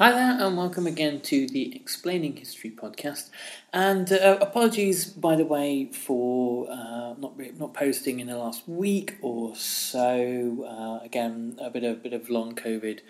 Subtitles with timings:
[0.00, 3.28] Hi there, and welcome again to the Explaining History podcast.
[3.70, 9.18] And uh, apologies, by the way, for uh, not not posting in the last week
[9.20, 10.64] or so.
[10.66, 13.00] Uh, again, a bit of bit of long COVID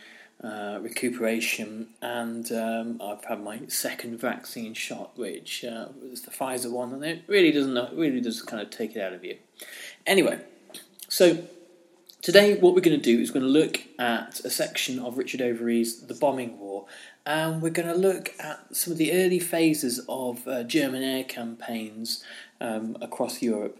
[0.43, 6.73] uh, recuperation, and um, I've had my second vaccine shot, which uh, was the Pfizer
[6.73, 9.37] one, and it really doesn't really does kind of take it out of you.
[10.09, 10.41] Anyway,
[11.07, 11.39] so
[12.23, 15.17] Today, what we're going to do is we're going to look at a section of
[15.17, 16.85] Richard Overy's The Bombing War,
[17.25, 21.25] and we're going to look at some of the early phases of uh, German air
[21.25, 22.23] campaigns
[22.61, 23.79] um, across Europe.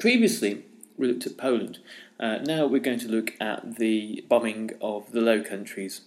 [0.00, 0.64] Previously,
[0.98, 1.78] we looked at Poland.
[2.18, 6.00] Uh, now we're going to look at the bombing of the Low Countries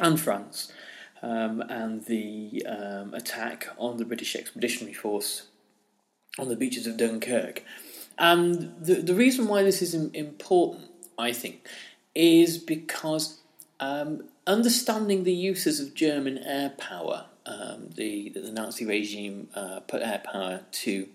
[0.00, 0.72] and France,
[1.20, 5.42] um, and the um, attack on the British Expeditionary Force
[6.38, 7.62] on the beaches of Dunkirk.
[8.18, 11.66] And the, the reason why this is important, I think,
[12.14, 13.40] is because
[13.80, 20.02] um, understanding the uses of German air power, um, the, the Nazi regime uh, put
[20.02, 21.08] air power to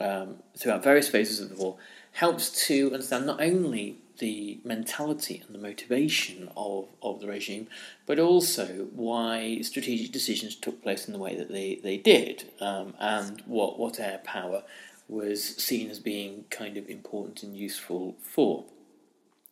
[0.00, 1.76] um, throughout various phases of the war,
[2.12, 7.66] helps to understand not only the mentality and the motivation of, of the regime,
[8.06, 12.94] but also why strategic decisions took place in the way that they, they did, um,
[13.00, 14.62] and what, what air power
[15.08, 18.64] was seen as being kind of important and useful for.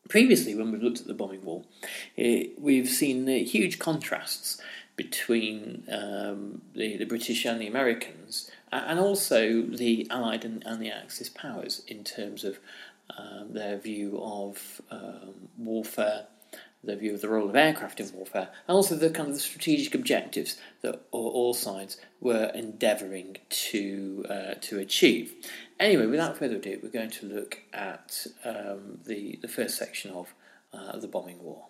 [0.09, 1.63] Previously, when we've looked at the bombing war,
[2.17, 4.61] it, we've seen uh, huge contrasts
[4.97, 10.91] between um, the, the British and the Americans, and also the Allied and, and the
[10.91, 12.59] Axis powers in terms of
[13.17, 16.27] um, their view of um, warfare
[16.83, 19.41] the view of the role of aircraft in warfare, and also the kind of the
[19.41, 25.35] strategic objectives that all sides were endeavouring to uh, to achieve.
[25.79, 30.35] Anyway, without further ado, we're going to look at um, the the first section of
[30.73, 31.67] uh, the bombing war.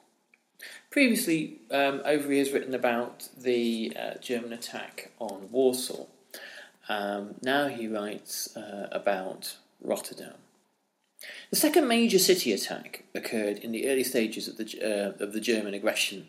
[0.91, 6.07] Previously, um, Overy has written about the uh, German attack on Warsaw.
[6.89, 10.35] Um, now he writes uh, about Rotterdam.
[11.51, 15.41] The second major city attack occurred in the early stages of the, uh, of the
[15.41, 16.29] German aggression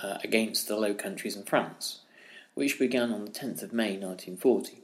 [0.00, 2.02] uh, against the Low Countries and France,
[2.54, 4.78] which began on the 10th of May 1940.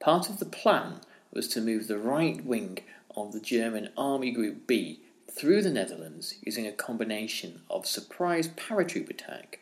[0.00, 1.00] Part of the plan
[1.32, 2.80] was to move the right wing
[3.16, 5.00] of the German Army Group B
[5.30, 9.60] through the Netherlands using a combination of surprise paratroop attack,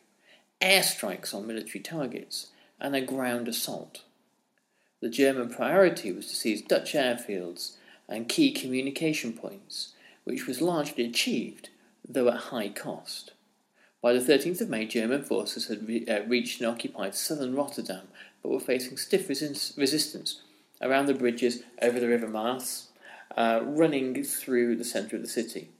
[0.61, 2.49] airstrikes on military targets,
[2.81, 4.03] and a ground assault.
[5.01, 7.77] The German priority was to seize Dutch airfields
[8.09, 9.93] and key communication points,
[10.25, 11.71] which was largely achieved,
[12.07, 13.33] though at high cost.
[14.03, 18.09] By the 13th of May, German forces had re- uh, reached and occupied southern Rotterdam,
[18.43, 20.43] but were facing stiff resist- resistance
[20.83, 22.89] around the bridges over the River Maas,
[23.37, 25.71] uh, running through the centre of the city.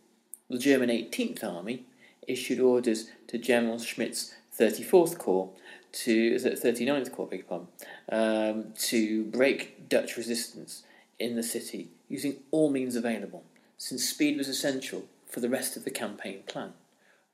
[0.49, 1.85] The German 18th Army
[2.27, 5.51] issued orders to General Schmidt's 34th Corps
[5.93, 7.69] to 39th Corps, beg pardon,
[8.11, 10.85] um, to break Dutch resistance
[11.19, 13.45] in the city using all means available,
[13.77, 16.73] since speed was essential for the rest of the campaign plan.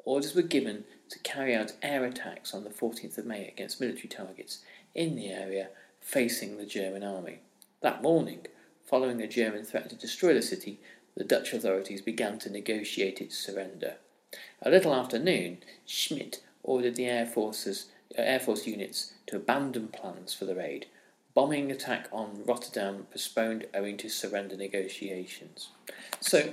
[0.04, 4.08] Orders were given to carry out air attacks on the 14th of May against military
[4.08, 4.60] targets
[4.94, 5.68] in the area
[6.00, 7.40] facing the German army.
[7.82, 8.46] That morning,
[8.86, 10.80] following a German threat to destroy the city,
[11.16, 13.96] the Dutch authorities began to negotiate its surrender.
[14.62, 17.86] A little after noon, Schmidt ordered the Air Forces,
[18.16, 20.86] uh, Air Force units to abandon plans for the raid.
[21.40, 25.70] Bombing attack on Rotterdam postponed owing to surrender negotiations.
[26.20, 26.52] So,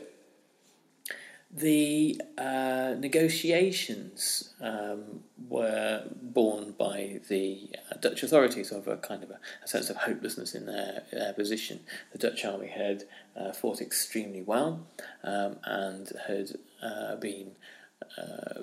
[1.51, 9.31] the uh, negotiations um, were borne by the uh, Dutch authorities of a kind of
[9.31, 11.81] a, a sense of hopelessness in their, their, position.
[12.13, 13.03] The Dutch army had
[13.35, 14.87] uh, fought extremely well
[15.21, 16.51] um, and had
[16.81, 17.51] uh, been
[18.17, 18.61] uh,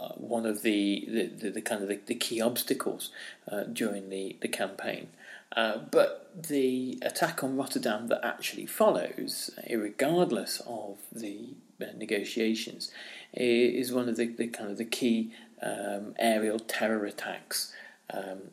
[0.00, 3.10] uh, one of the, the, the, the, kind of the, the key obstacles
[3.74, 5.08] during the, the campaign.
[5.54, 11.54] But the attack on Rotterdam that actually follows, regardless of the
[11.96, 12.90] negotiations,
[13.34, 15.32] is one of the, the kind of the key
[15.62, 17.72] um, aerial terror attacks
[18.12, 18.50] um,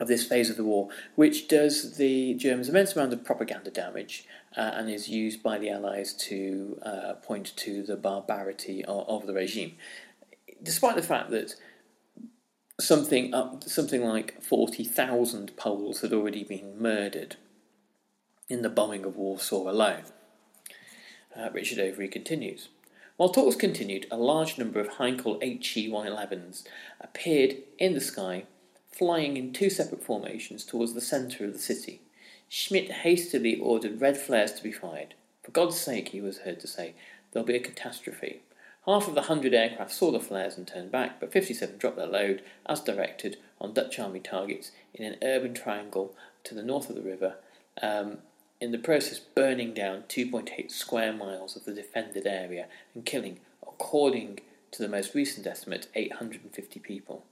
[0.00, 4.26] of this phase of the war, which does the Germans immense amount of propaganda damage
[4.56, 9.26] uh, and is used by the Allies to uh, point to the barbarity of, of,
[9.26, 9.74] the regime.
[10.62, 11.56] Despite the fact that
[12.80, 17.36] something up, something like forty thousand Poles had already been murdered
[18.48, 20.04] in the bombing of Warsaw alone.
[21.36, 22.68] Uh, Richard Overy continues.
[23.16, 26.62] While talks continued, a large number of Heinkel HE 111s
[27.00, 28.44] appeared in the sky,
[28.92, 32.00] flying in two separate formations towards the centre of the city.
[32.48, 35.14] Schmidt hastily ordered red flares to be fired.
[35.42, 36.94] For God's sake, he was heard to say,
[37.32, 38.40] there'll be a catastrophe.
[38.88, 42.06] Half of the hundred aircraft saw the flares and turned back, but 57 dropped their
[42.06, 46.14] load, as directed, on Dutch Army targets in an urban triangle
[46.44, 47.34] to the north of the river,
[47.82, 48.20] um,
[48.62, 54.40] in the process burning down 2.8 square miles of the defended area and killing, according
[54.70, 57.26] to the most recent estimate, 850 people.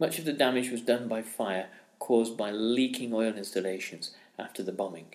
[0.00, 1.68] Much of the damage was done by fire
[2.00, 5.14] caused by leaking oil installations after the bombing.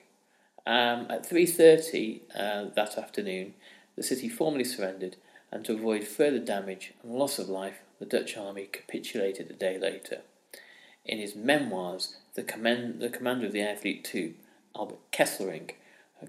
[0.66, 3.54] Um, at 3.30 uh, that afternoon,
[3.98, 5.18] the city formally surrendered,
[5.52, 9.78] and to avoid further damage and loss of life, the Dutch army capitulated a day
[9.78, 10.22] later.
[11.06, 14.34] In his memoirs, the, command- the commander of the Air Fleet 2
[14.76, 15.72] Albert Kesselring,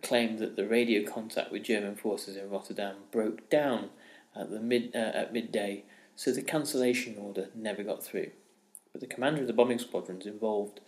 [0.03, 3.91] claimed that the radio contact with German forces in Rotterdam broke down
[4.37, 8.31] at, the mid, uh, at midday, so the cancellation order never got through.
[8.93, 10.81] But the commander of the bombing squadrons involved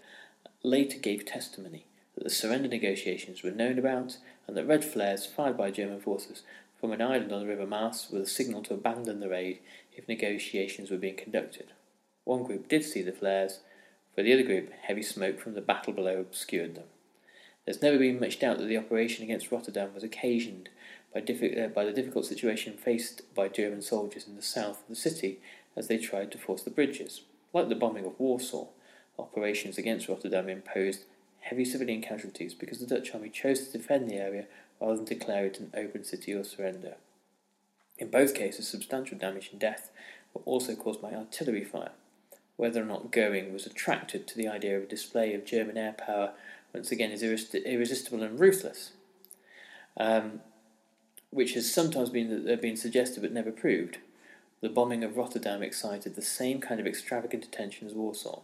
[0.63, 5.57] later gave testimony that the surrender negotiations were known about and that red flares fired
[5.57, 6.43] by German forces
[6.81, 9.61] from an island on the River Maas were a signal to abandon the raid
[9.93, 11.73] if negotiations were being conducted.
[12.25, 13.61] One group did see the flares,
[14.15, 16.85] for the other group, heavy smoke from the battle below obscured them.
[17.65, 20.71] There's never been much doubt that the operation against Rotterdam was occasioned
[21.13, 24.89] by, diffi- uh, by the difficult situation faced by German soldiers in the south of
[24.89, 25.41] the city
[25.77, 27.23] as they tried to force the bridges.
[27.53, 28.69] Like the bombing of Warsaw,
[29.19, 31.05] operations against Rotterdam imposed
[31.41, 34.47] heavy civilian casualties because the Dutch army chose to defend the area
[34.81, 36.95] rather than declare it an open city or surrender.
[37.99, 39.91] In both cases, substantial damage and death
[40.33, 41.93] were also caused by artillery fire.
[42.57, 45.93] Whether or not Goering was attracted to the idea of a display of German air
[45.93, 46.33] power
[46.73, 48.93] once again, is irresistible and ruthless,
[49.97, 50.41] um,
[51.31, 53.99] which has sometimes been, uh, been suggested but never proved.
[54.61, 58.41] The bombing of Rotterdam excited the same kind of extravagant attention as Warsaw.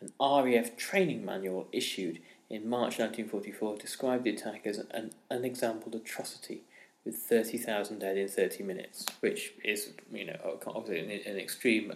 [0.00, 2.20] An RAF training manual issued
[2.50, 6.62] in March 1944 described the attack as an unexampled atrocity
[7.04, 11.92] with 30,000 dead in 30 minutes, which is, you know, obviously an, extreme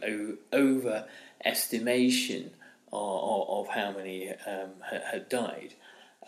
[0.53, 2.51] overestimation
[2.93, 5.75] of, how many um, had died.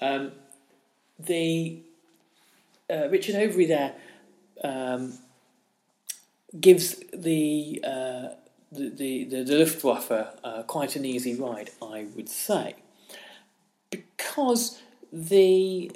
[0.01, 0.33] Um,
[1.19, 1.81] the
[2.91, 3.95] uh, Richard Overy there
[4.63, 5.15] um,
[6.61, 8.29] gives the, uh,
[8.73, 12.75] the, the, the Luftwaffe uh, quite an easy ride, I would say,
[14.37, 14.79] because
[15.11, 15.91] the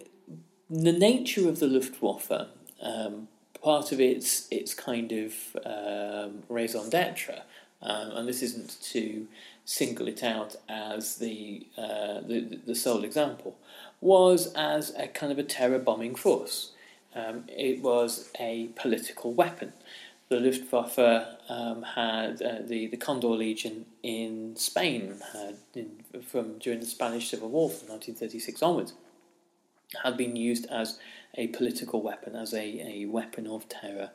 [0.71, 2.47] the nature of the Luftwaffe,
[2.81, 3.29] um,
[3.63, 5.35] part of its its kind of
[5.67, 7.43] um, raison d'être,
[7.83, 9.27] um, and this isn't to
[9.67, 13.57] single it out as the, uh, the, the sole example,
[14.01, 16.73] was as a kind of a terror bombing force.
[17.15, 19.73] Um, it was a political weapon.
[20.31, 26.79] The Luftwaffe um, had uh, the, the Condor Legion in Spain had in, from during
[26.79, 28.93] the Spanish Civil War from 1936 onwards
[30.05, 31.01] had been used as
[31.35, 34.11] a political weapon, as a, a weapon of terror.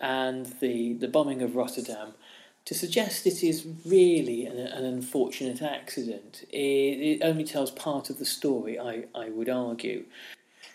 [0.00, 2.14] And the, the bombing of Rotterdam
[2.64, 8.18] to suggest it is really an, an unfortunate accident, it, it, only tells part of
[8.18, 10.04] the story, I, I would argue.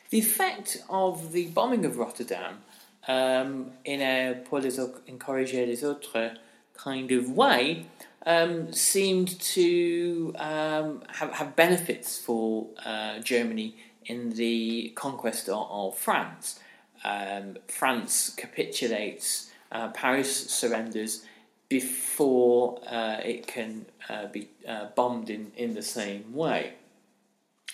[0.10, 2.64] The effect of the bombing of Rotterdam
[3.08, 6.32] um, in a Pour les encourager les autres
[6.74, 7.86] kind of way
[8.26, 15.98] um, seemed to um, have, have benefits for uh, Germany in the conquest of, of
[15.98, 16.60] France.
[17.04, 21.26] Um, France capitulates, uh, Paris surrenders
[21.70, 26.74] before uh, it can uh, be uh, bombed in, in the same way.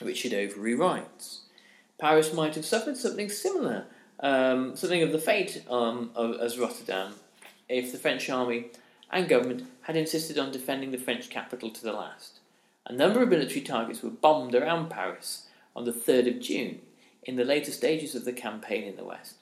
[0.01, 1.41] Richard Overy writes
[1.99, 3.85] Paris might have suffered something similar,
[4.21, 7.13] um, something of the fate um, of, as Rotterdam,
[7.67, 8.67] if the French army
[9.11, 12.39] and government had insisted on defending the French capital to the last.
[12.85, 16.79] A number of military targets were bombed around Paris on the 3rd of June,
[17.23, 19.35] in the later stages of the campaign in the west.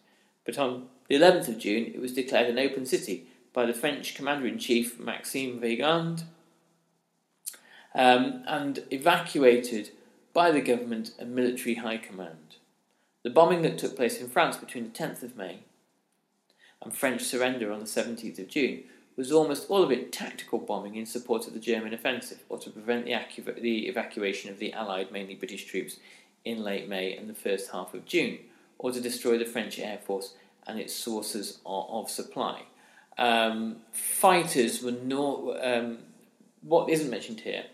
[0.45, 4.15] But on the 11th of June, it was declared an open city by the French
[4.15, 6.23] Commander in Chief Maxime Weygand
[7.95, 9.91] um, and evacuated
[10.33, 12.48] by the government and military high command.
[13.29, 15.59] The bombing that took place in France between the 10th of May
[16.81, 20.95] and French surrender on the 17th of June was almost all of it tactical bombing
[20.95, 24.73] in support of the German offensive or to prevent the, acu- the evacuation of the
[24.73, 25.97] Allied, mainly British troops,
[26.43, 28.39] in late May and the first half of June,
[28.79, 30.33] or to destroy the French Air Force
[30.65, 32.63] and its sources of, of supply.
[33.19, 35.63] Um, fighters were not.
[35.63, 35.99] Um,
[36.61, 37.65] what isn't mentioned here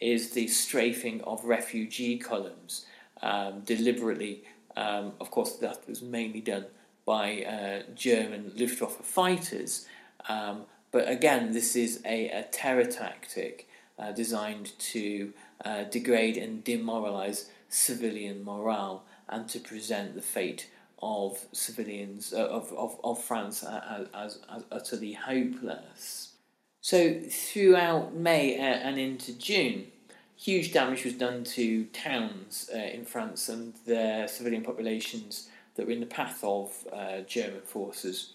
[0.00, 2.86] is the strafing of refugee columns
[3.20, 4.44] um, deliberately.
[4.76, 6.66] Um, of course, that was mainly done
[7.04, 9.86] by uh, German Luftwaffe fighters.
[10.28, 15.32] Um, but again, this is a, a terror tactic uh, designed to
[15.64, 20.68] uh, degrade and demoralize civilian morale and to present the fate
[21.02, 26.34] of civilians uh, of, of, of France as, as, as, utterly hopeless.
[26.80, 29.86] So throughout May and into June,
[30.42, 35.92] huge damage was done to towns uh, in France and their civilian populations that were
[35.92, 38.32] in the path of uh, German forces.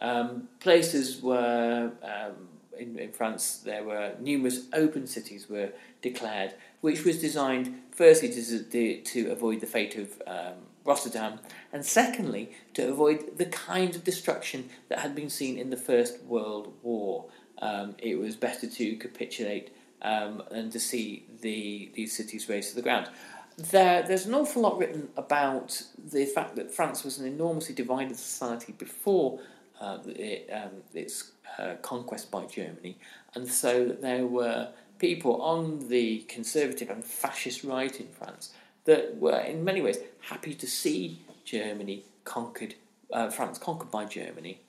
[0.00, 3.58] Um, places were um, in, in, France.
[3.64, 5.70] There were numerous open cities were
[6.02, 11.38] declared, which was designed firstly to, to avoid the fate of um, Rotterdam,
[11.72, 16.20] and secondly to avoid the kind of destruction that had been seen in the First
[16.24, 17.26] World War.
[17.62, 19.70] Um, it was better to capitulate
[20.04, 23.08] um, than to see the these cities razed to the ground.
[23.56, 25.82] There, there's an awful lot written about
[26.12, 29.38] the fact that France was an enormously divided society before
[29.80, 32.98] uh, it, um, its uh, conquest by Germany,
[33.34, 34.68] and so there were
[34.98, 38.52] people on the conservative and fascist right in France
[38.84, 42.74] that were, in many ways, happy to see Germany conquered,
[43.12, 44.60] uh, France conquered by Germany,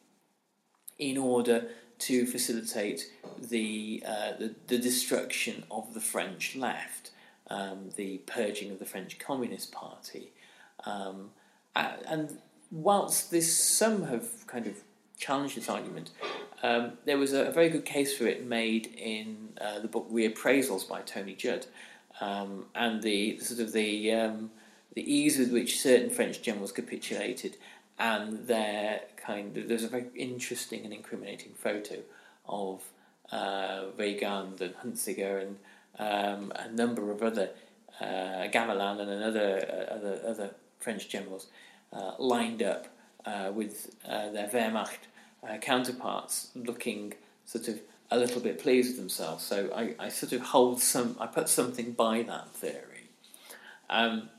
[0.97, 1.67] in order
[1.99, 7.11] to facilitate the, uh, the, the destruction of the French left,
[7.49, 10.31] um, the purging of the French Communist Party,
[10.85, 11.31] um,
[11.75, 12.37] and
[12.71, 14.77] whilst this some have kind of
[15.17, 16.11] challenged this argument.
[16.63, 20.09] Um, there was a, a, very good case for it made in uh, the book
[20.11, 21.67] Reappraisals by Tony Judt,
[22.21, 24.51] um, and the, the, sort of the um,
[24.95, 27.57] the ease with which certain French generals capitulated,
[27.97, 31.97] and their kind of there's a very interesting and incriminating photo
[32.47, 32.83] of
[33.31, 35.57] uh, and Huntziger and
[35.97, 37.49] um, a number of other
[38.01, 38.47] uh,
[38.99, 40.49] and another uh, other other
[40.79, 41.47] French generals
[41.93, 42.87] uh, lined up
[43.25, 45.07] uh, with uh, their Wehrmacht
[45.47, 47.13] uh, counterparts looking
[47.45, 47.79] sort of
[48.11, 49.43] a little bit pleased with themselves.
[49.43, 53.09] So I, I sort of hold some, I put something by that theory.
[53.89, 54.29] Um,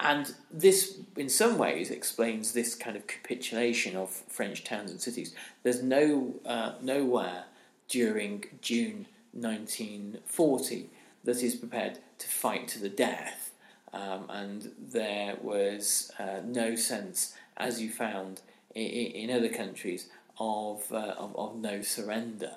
[0.00, 5.34] and this, in some ways, explains this kind of capitulation of French towns and cities.
[5.64, 7.44] There's no uh, nowhere
[7.88, 10.90] during June 1940
[11.24, 13.50] that is prepared to fight to the death,
[13.92, 18.40] um, and there was uh, no sense as you found
[18.74, 22.52] in, in other countries, of, uh, of, of no surrender.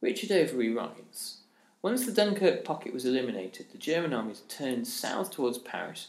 [0.00, 1.38] Richard Overy writes
[1.82, 6.08] Once the Dunkirk pocket was eliminated, the German armies turned south towards Paris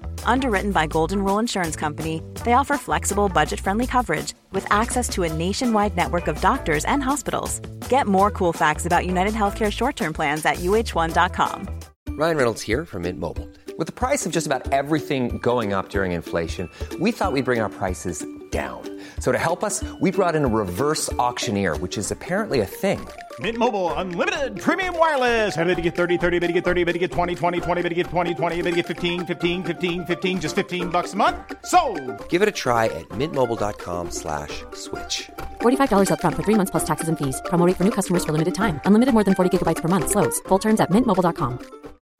[0.23, 5.23] Underwritten by Golden Rule Insurance Company, they offer flexible, budget friendly coverage with access to
[5.23, 7.59] a nationwide network of doctors and hospitals.
[7.89, 11.67] Get more cool facts about United Healthcare short term plans at uh1.com.
[12.09, 13.47] Ryan Reynolds here from Mint Mobile.
[13.77, 17.61] With the price of just about everything going up during inflation, we thought we'd bring
[17.61, 18.83] our prices down.
[19.19, 23.07] So to help us, we brought in a reverse auctioneer, which is apparently a thing.
[23.39, 25.55] Mint Mobile unlimited premium wireless.
[25.55, 27.81] Ready to get 30, 30, bit to get 30, bit to get 20, 20, 20,
[27.81, 31.13] bit to get 20, 20, bit to get 15, 15, 15, 15 just 15 bucks
[31.13, 31.37] a month.
[31.63, 31.79] So,
[32.27, 35.29] Give it a try at mintmobile.com slash switch.
[35.61, 37.41] $45 upfront for three months plus taxes and fees.
[37.45, 38.81] Promo rate for new customers for limited time.
[38.85, 40.09] Unlimited more than 40 gigabytes per month.
[40.09, 40.41] Slows.
[40.49, 41.59] Full terms at mintmobile.com.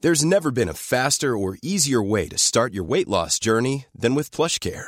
[0.01, 4.15] There's never been a faster or easier way to start your weight loss journey than
[4.15, 4.87] with PlushCare.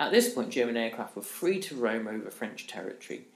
[0.00, 3.26] At this point, German aircraft were free to roam over French territory.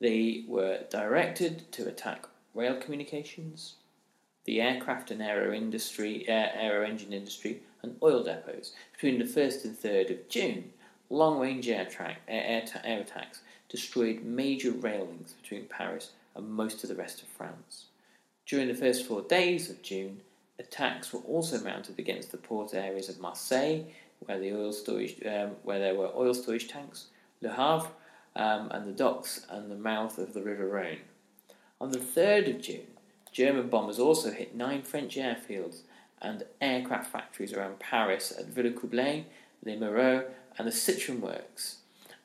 [0.00, 3.74] They were directed to attack rail communications,
[4.44, 8.72] the aircraft and aero industry, aero engine industry, and oil depots.
[8.92, 10.72] Between the 1st and 3rd of June,
[11.10, 16.48] long range air, track, air, air, air attacks destroyed major rail links between Paris and
[16.48, 17.86] most of the rest of France.
[18.46, 20.20] During the first four days of June,
[20.58, 23.84] attacks were also mounted against the port areas of Marseille,
[24.20, 27.06] where the oil storage, um, where there were oil storage tanks,
[27.40, 27.90] Le Havre,
[28.34, 30.98] um, and the docks and the mouth of the River Rhone.
[31.80, 32.86] On the 3rd of June,
[33.32, 35.80] German bombers also hit nine French airfields
[36.22, 39.24] and aircraft factories around Paris at Villers-Cotterêts,
[39.64, 40.24] Les Mureaux,
[40.58, 41.78] and the Citroën Works,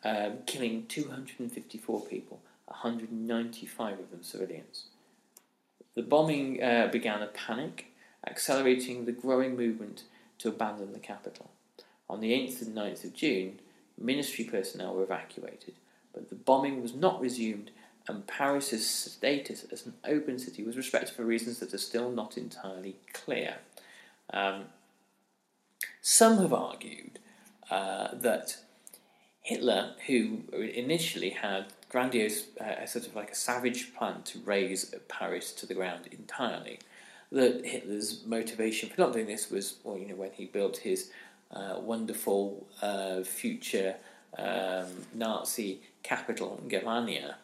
[0.04, 4.86] um, killing 254 people, 195 of them civilians.
[5.96, 7.88] The bombing uh, began a panic,
[8.26, 10.04] accelerating the growing movement
[10.38, 11.52] to abandon the capital.
[12.12, 13.60] On the 8th and 9th of June,
[13.98, 15.76] ministry personnel were evacuated,
[16.14, 17.72] but the bombing was not resumed
[18.08, 22.38] and Paris's status as an open city was respected for reasons that are still not
[22.38, 23.56] entirely clear.
[24.34, 24.66] Um,
[26.02, 27.20] some have argued
[27.70, 28.58] uh, that
[29.44, 35.54] Hitler, who initially had grandiose, uh, sort of like a savage plan to raze Paris
[35.54, 36.80] to the ground entirely,
[37.32, 41.12] that Hitler's motivation for not doing this was, well, you know, when he built his
[41.54, 43.96] uh, wonderful uh, future
[44.38, 47.36] um, Nazi capital, Germania,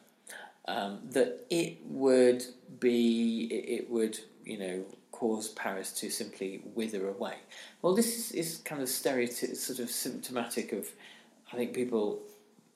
[0.68, 2.46] um, that it would
[2.80, 7.36] be, it would, you know, cause Paris to simply wither away.
[7.82, 10.88] Well, this is, is kind of stereotyp- sort of symptomatic of,
[11.52, 12.20] I think, people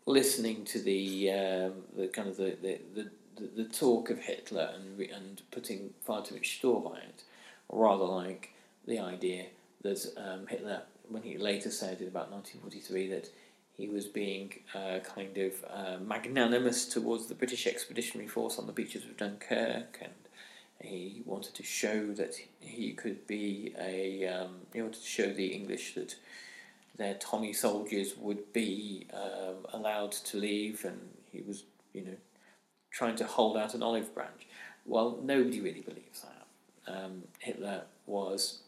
[0.05, 3.11] listening to the um, the kind of the, the, the,
[3.55, 7.23] the talk of Hitler and and putting far too much store by it,
[7.69, 8.53] rather like
[8.87, 9.45] the idea
[9.83, 13.29] that um, Hitler, when he later said in about 1943 that
[13.77, 18.73] he was being uh, kind of uh, magnanimous towards the British Expeditionary Force on the
[18.73, 20.13] beaches of Dunkirk, and
[20.79, 24.27] he wanted to show that he could be a.
[24.27, 26.15] Um, he wanted to show the English that
[26.97, 30.99] their Tommy soldiers would be um, allowed to leave, and
[31.31, 32.17] he was, you know,
[32.91, 34.47] trying to hold out an olive branch.
[34.85, 36.93] Well, nobody really believes that.
[36.93, 38.59] Um, Hitler was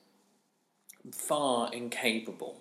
[1.12, 2.60] far incapable.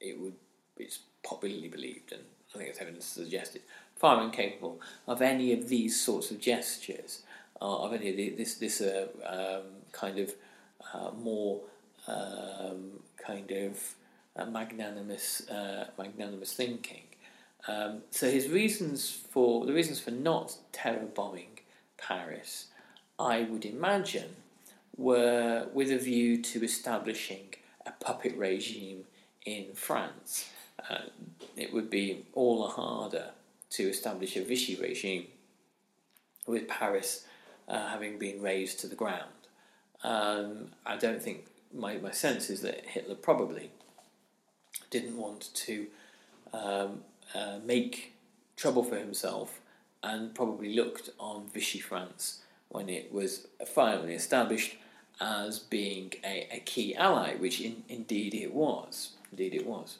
[0.00, 0.34] It would.
[0.76, 2.22] It's popularly believed, and
[2.54, 3.62] I think it's evidence to suggest it,
[3.96, 7.22] far incapable of any of these sorts of gestures,
[7.60, 10.34] uh, of any of the, this this uh, um, kind of
[10.94, 11.60] uh, more
[12.06, 13.94] um, kind of
[14.36, 17.02] uh, magnanimous uh, magnanimous thinking.
[17.66, 21.60] Um, so his reasons for the reasons for not terror bombing
[21.98, 22.68] Paris,
[23.18, 24.36] I would imagine,
[24.96, 27.54] were with a view to establishing
[27.88, 29.04] a puppet regime
[29.44, 30.50] in France
[30.88, 30.98] uh,
[31.56, 33.30] it would be all the harder
[33.70, 35.26] to establish a Vichy regime
[36.46, 37.24] with Paris
[37.68, 39.30] uh, having been razed to the ground.
[40.02, 43.70] Um, I don't think, my, my sense is that Hitler probably
[44.90, 45.86] didn't want to
[46.52, 47.00] um,
[47.34, 48.14] uh, make
[48.56, 49.60] trouble for himself
[50.02, 54.76] and probably looked on Vichy France when it was finally established
[55.20, 59.12] as being a, a key ally, which in, indeed it was.
[59.30, 59.98] Indeed it was.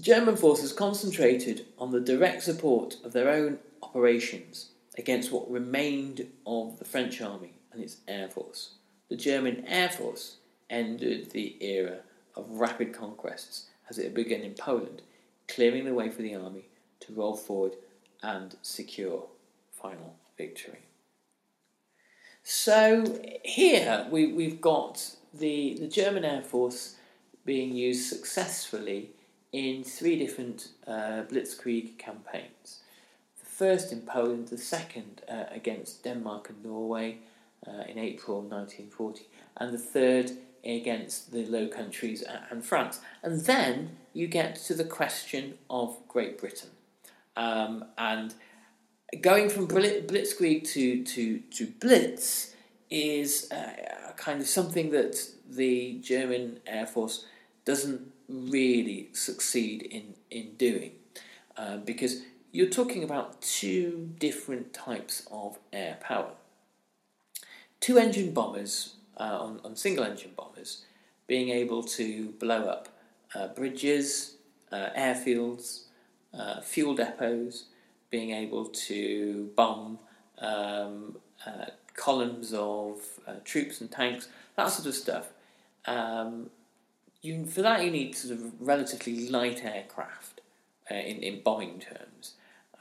[0.00, 6.78] German forces concentrated on the direct support of their own operations against what remained of
[6.78, 8.74] the French army and its air force.
[9.08, 10.36] The German air force
[10.68, 11.98] ended the era
[12.36, 15.02] of rapid conquests as it had begun in Poland,
[15.46, 16.66] clearing the way for the army
[17.00, 17.76] to roll forward
[18.22, 19.24] and secure
[19.70, 20.80] final victory.
[22.46, 26.96] So here we, we've got the, the German Air Force
[27.46, 29.10] being used successfully
[29.50, 32.80] in three different uh, blitzkrieg campaigns.
[33.40, 37.18] The first in Poland, the second uh, against Denmark and Norway
[37.66, 39.26] uh, in April 1940,
[39.56, 43.00] and the third against the Low Countries and France.
[43.22, 46.70] And then you get to the question of Great Britain.
[47.36, 48.34] Um, and
[49.20, 52.54] going from blitzkrieg to, to, to blitz
[52.90, 55.16] is uh, kind of something that
[55.48, 57.26] the German Air Force
[57.64, 60.92] doesn't really succeed in, in doing.
[61.56, 62.22] Uh, because
[62.52, 66.30] you're talking about two different types of air power.
[67.80, 70.84] Two engine bombers, uh, on, on single engine bombers,
[71.26, 72.88] being able to blow up
[73.34, 74.36] uh, bridges,
[74.72, 75.82] uh, airfields,
[76.32, 77.64] uh, fuel depots,
[78.14, 79.98] being able to bomb
[80.38, 83.00] um, uh, columns of
[83.44, 85.32] troops and tanks, that sort of stuff.
[85.86, 86.50] Um,
[87.22, 90.42] you, for that, you need sort of relatively light aircraft
[90.88, 92.34] uh, in, in bombing terms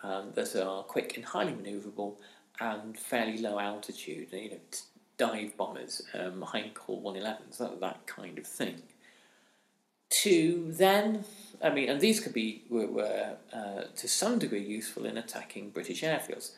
[0.03, 2.13] um, that are quick and highly manoeuvrable
[2.59, 4.27] and fairly low altitude.
[4.31, 4.57] You know,
[5.17, 8.83] dive bombers, um, Heinkel 111s, that, that kind of thing.
[10.21, 11.25] To then,
[11.63, 15.69] I mean, and these could be were, were uh, to some degree useful in attacking
[15.69, 16.51] British airfields.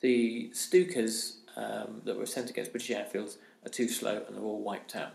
[0.00, 4.60] The Stukas um, that were sent against British airfields are too slow and they're all
[4.60, 5.14] wiped out.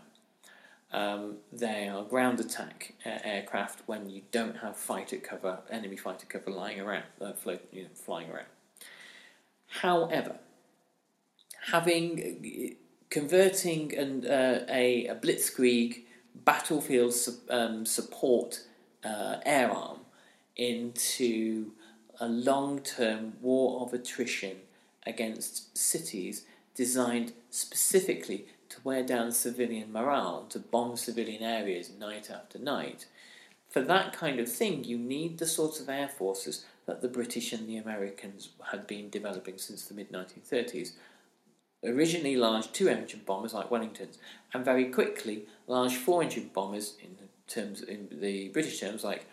[0.92, 6.26] Um, they are ground attack uh, aircraft when you don't have fighter cover, enemy fighter
[6.26, 8.46] cover lying around, uh, float, you know, flying around.
[9.66, 10.36] However,
[11.72, 12.76] having
[13.10, 16.04] converting an, uh, a, a, blitzkrieg
[16.44, 18.60] battlefield su- um, support
[19.04, 20.00] uh, air arm
[20.56, 21.72] into
[22.20, 24.58] a long-term war of attrition
[25.06, 32.58] against cities designed specifically to wear down civilian morale, to bomb civilian areas night after
[32.58, 33.06] night.
[33.68, 37.52] For that kind of thing, you need the sorts of air forces that the British
[37.52, 40.92] and the Americans had been developing since the mid 1930s.
[41.84, 44.16] Originally, large two engine bombers like Wellingtons,
[44.52, 49.26] and very quickly, large four engine bombers in terms in the British terms like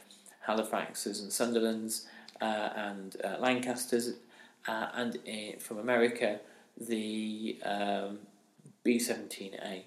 [0.48, 2.06] Halifaxes and Sunderlands
[2.42, 4.16] uh, and uh, Lancasters,
[4.68, 6.40] uh, and uh, from America,
[6.80, 8.20] the um,
[8.84, 9.84] B 17A,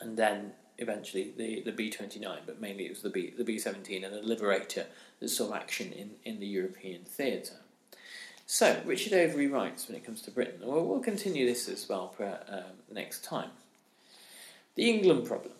[0.00, 3.58] and then eventually the, the B 29, but mainly it was the B, the B
[3.58, 4.86] 17 and the Liberator
[5.20, 7.56] that saw action in, in the European theatre.
[8.46, 12.14] So, Richard Overy writes when it comes to Britain, well, we'll continue this as well
[12.20, 13.50] um, next time.
[14.74, 15.54] The England problem.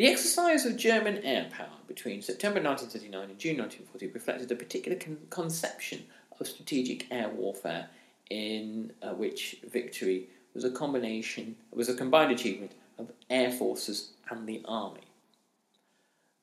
[0.00, 4.96] The exercise of German air power between September 1939 and June 1940 reflected a particular
[4.96, 6.06] con- conception
[6.40, 7.90] of strategic air warfare
[8.30, 14.48] in uh, which victory was a combination, was a combined achievement of air forces and
[14.48, 15.02] the army.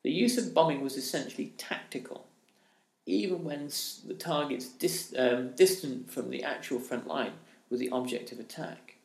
[0.04, 2.28] The use of bombing was essentially tactical,
[3.08, 3.72] even when
[4.06, 7.34] the targets dis, um, distant from the actual front line
[7.72, 8.98] were the object of attack.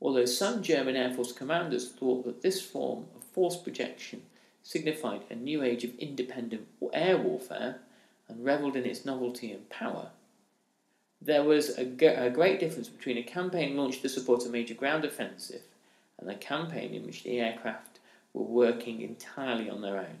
[0.00, 4.22] Although some German Air Force commanders thought that this form of force projection
[4.62, 7.80] signified a new age of independent air warfare
[8.28, 10.10] and revelled in its novelty and power,
[11.20, 15.04] there was a, a great difference between a campaign launched to support a major ground
[15.04, 15.62] offensive
[16.18, 18.00] and a campaign in which the aircraft
[18.32, 20.18] were working entirely on their own.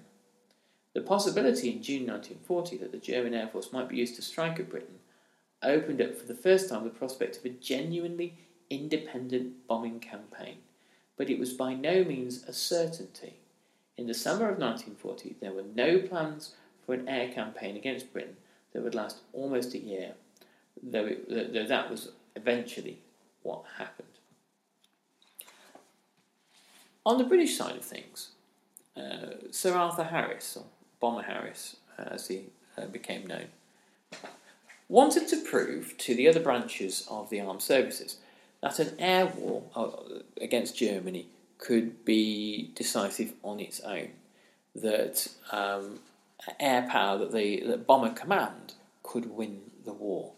[0.94, 4.60] The possibility in June 1940 that the German Air Force might be used to strike
[4.60, 4.98] at Britain
[5.62, 8.34] opened up for the first time the prospect of a genuinely
[8.68, 10.56] independent bombing campaign,
[11.16, 13.34] but it was by no means a certainty.
[13.96, 18.36] In the summer of 1940, there were no plans for an air campaign against Britain
[18.72, 20.14] that would last almost a year
[20.82, 22.98] though, it, though that was eventually
[23.42, 24.08] what happened.
[27.04, 28.30] On the British side of things,
[28.96, 30.64] uh, Sir Arthur Harris, or
[31.00, 32.44] Bomber Harris uh, as he
[32.78, 33.46] uh, became known,
[34.88, 38.18] wanted to prove to the other branches of the armed services
[38.62, 39.90] that an air war uh,
[40.40, 41.26] against Germany
[41.58, 44.10] could be decisive on its own,
[44.74, 46.00] that um,
[46.58, 50.32] air power, that the that bomber command could win the war.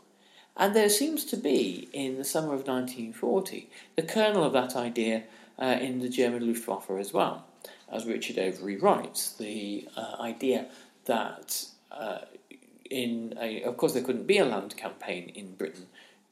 [0.56, 5.24] And there seems to be, in the summer of 1940, the kernel of that idea
[5.58, 7.44] uh, in the German Luftwaffe as well.
[7.90, 10.66] As Richard Overy writes, the uh, idea
[11.06, 12.20] that, uh,
[12.88, 15.87] in a, of course, there couldn't be a land campaign in Britain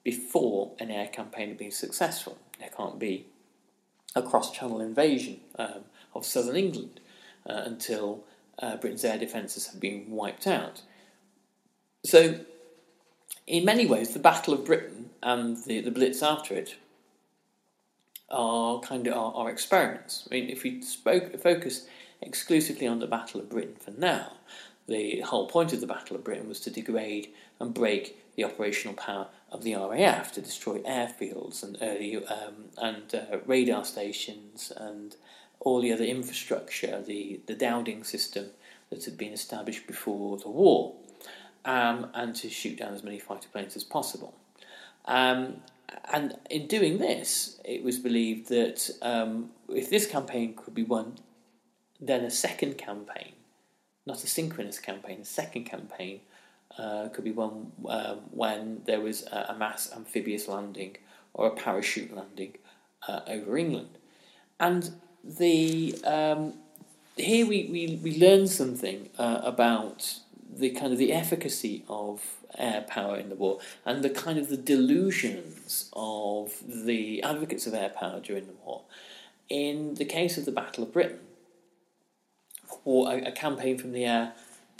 [0.05, 2.38] before an air campaign had been successful.
[2.59, 3.27] There can't be
[4.15, 5.85] a cross channel invasion um,
[6.15, 7.01] of southern England
[7.49, 8.25] uh, until
[8.59, 10.83] uh, Britain's air defences have been wiped out.
[12.05, 12.41] So
[13.47, 16.77] in many ways, the Battle of Britain and the, the Blitz after it
[18.31, 20.27] are kind of are experiments.
[20.31, 21.87] I mean, if we spoke, focus
[22.21, 24.33] exclusively on the Battle of Britain for now.
[24.88, 27.29] The whole point of the Battle of Britain was to degrade
[27.61, 33.15] and break the operational power of the RAF to destroy airfields and early um, and
[33.15, 35.15] uh, radar stations and
[35.61, 38.47] all the other infrastructure, the, the Dowding system
[38.91, 40.95] that had been established before the war,
[41.65, 44.35] um, and to shoot down as many fighter planes as possible.
[45.05, 45.59] Um,
[46.12, 51.19] and in doing this, it was believed that um, if this campaign could be won,
[52.01, 53.33] then a second campaign,
[54.07, 56.21] not a synchronous campaign, a second campaign
[56.79, 60.97] uh, could be one um, when there was a, a, mass amphibious landing
[61.35, 62.57] or a parachute landing
[63.09, 63.99] uh, over England.
[64.59, 64.91] And
[65.25, 66.55] the um,
[67.17, 70.19] here we, we, we learn something uh, about
[70.55, 72.23] the kind of the efficacy of
[72.59, 77.75] air power in the war and the kind of the delusions of the advocates of
[77.75, 78.83] air power during the war.
[79.49, 81.21] In the case of the Battle of Britain,
[82.85, 84.33] or a, a campaign from the air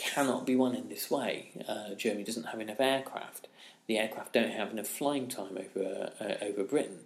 [0.03, 1.51] cannot be won in this way.
[1.69, 3.49] Uh, Germany doesn't have enough aircraft.
[3.87, 7.01] The aircraft don't have enough flying time over uh, over Britain.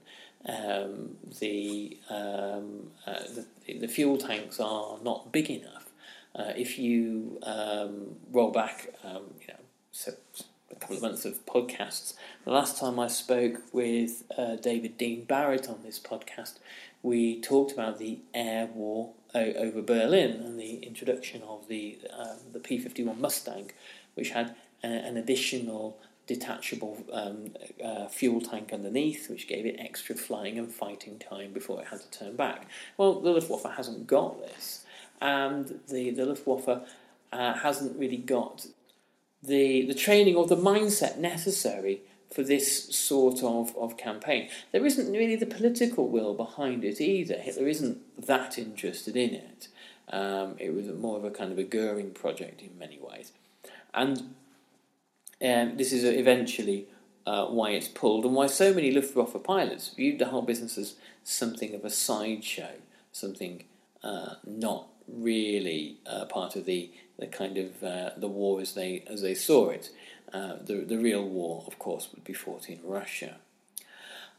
[0.48, 3.24] Um, the, um, uh,
[3.66, 5.86] the, the fuel tanks are not big enough.
[6.36, 10.12] Uh, if you um, roll back, um, you know, so
[10.70, 12.14] a couple of months of podcasts.
[12.44, 16.58] The last time I spoke with uh, David Dean Barrett on this podcast,
[17.02, 22.60] we talked about the air war over Berlin and the introduction of the um, the
[22.60, 23.70] P fifty one Mustang,
[24.14, 27.52] which had a, an additional detachable um,
[27.84, 32.00] uh, fuel tank underneath, which gave it extra flying and fighting time before it had
[32.00, 32.66] to turn back.
[32.96, 34.84] Well, the Luftwaffe hasn't got this,
[35.20, 36.82] and the the Luftwaffe
[37.32, 38.66] uh, hasn't really got
[39.42, 42.00] the the training or the mindset necessary
[42.32, 44.48] for this sort of, of campaign.
[44.72, 47.36] There isn't really the political will behind it either.
[47.36, 49.68] Hitler isn't that interested in it.
[50.08, 53.32] Um, it was more of a kind of a Goering project in many ways.
[53.94, 54.34] And
[55.44, 56.86] um, this is eventually
[57.26, 60.94] uh, why it's pulled and why so many Luftwaffe pilots viewed the whole business as
[61.24, 62.70] something of a sideshow,
[63.12, 63.64] something
[64.02, 69.04] uh, not really uh, part of the, the kind of uh, the war as they
[69.08, 69.90] as they saw it.
[70.32, 73.36] Uh, the, the real war, of course, would be fought in Russia.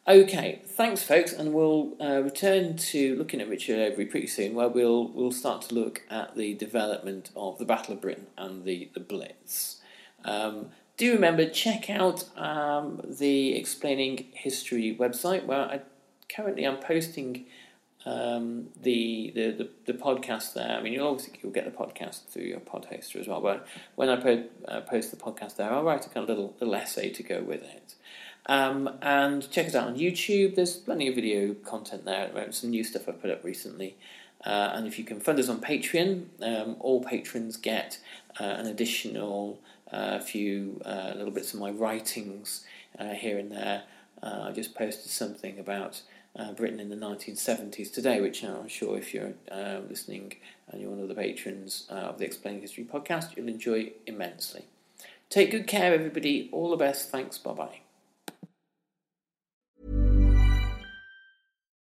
[0.07, 4.69] Okay, thanks, folks, and we'll uh, return to looking at Richard Overy pretty soon, where
[4.69, 8.89] we'll we'll start to look at the development of the Battle of Britain and the
[8.93, 9.81] the Blitz.
[10.23, 15.81] Um, do remember check out um, the Explaining History website, where I
[16.33, 17.45] currently I'm posting
[18.05, 20.77] um, the, the, the the podcast there.
[20.77, 23.41] I mean, you'll obviously you'll get the podcast through your pod hoster as well.
[23.41, 26.75] But when I uh, post the podcast there, I'll write a kind of little little
[26.75, 27.95] essay to go with it.
[28.47, 30.55] Um, and check us out on YouTube.
[30.55, 32.31] There's plenty of video content there.
[32.51, 33.97] Some new stuff I've put up recently.
[34.45, 37.99] Uh, and if you can fund us on Patreon, um, all patrons get
[38.39, 39.59] uh, an additional
[39.91, 42.65] uh, few uh, little bits of my writings
[42.97, 43.83] uh, here and there.
[44.23, 46.01] I just posted something about
[46.37, 50.33] uh, Britain in the 1970s today, which I'm sure if you're uh, listening
[50.69, 54.65] and you're one of the patrons uh, of the Explaining History podcast, you'll enjoy immensely.
[55.29, 56.49] Take good care, everybody.
[56.51, 57.09] All the best.
[57.09, 57.37] Thanks.
[57.37, 57.86] Bye bye.